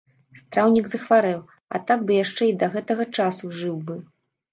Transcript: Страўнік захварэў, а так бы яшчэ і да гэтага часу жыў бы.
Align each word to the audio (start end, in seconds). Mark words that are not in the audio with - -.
Страўнік 0.41 0.87
захварэў, 0.93 1.43
а 1.75 1.81
так 1.91 1.99
бы 2.07 2.15
яшчэ 2.23 2.43
і 2.53 2.55
да 2.63 2.71
гэтага 2.77 3.07
часу 3.19 3.51
жыў 3.59 3.77
бы. 3.91 3.99